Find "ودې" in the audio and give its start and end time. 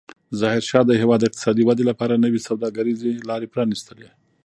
1.65-1.83